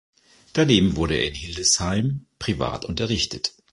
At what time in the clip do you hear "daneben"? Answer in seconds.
0.53-0.95